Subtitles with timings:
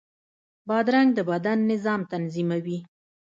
[0.67, 2.79] بادرنګ د بدن نظام تنظیموي.